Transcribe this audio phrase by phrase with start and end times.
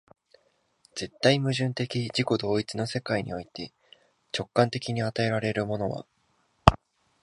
[0.95, 3.71] 絶対矛盾的自己同一の世界において、
[4.35, 6.07] 直観的に与えられるものは、